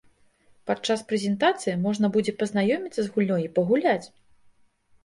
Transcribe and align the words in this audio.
Падчас 0.69 1.03
прэзентацыі 1.11 1.75
можна 1.85 2.11
будзе 2.17 2.35
пазнаёміцца 2.41 2.99
з 3.03 3.07
гульнёй 3.15 3.41
і 3.47 3.53
пагуляць! 3.61 4.05